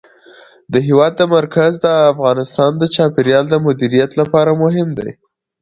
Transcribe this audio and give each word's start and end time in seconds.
د 0.73 0.75
هېواد 0.87 1.15
مرکز 1.35 1.71
د 1.85 1.85
افغانستان 2.13 2.71
د 2.77 2.83
چاپیریال 2.95 3.45
د 3.49 3.55
مدیریت 3.67 4.11
لپاره 4.21 4.59
مهم 4.63 4.89
دي. 4.99 5.11